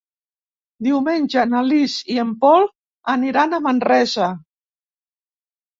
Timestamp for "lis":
1.67-1.99